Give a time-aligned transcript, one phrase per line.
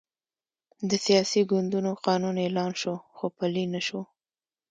[0.89, 4.01] د سیاسي ګوندونو قانون اعلان شو، خو پلی نه شو.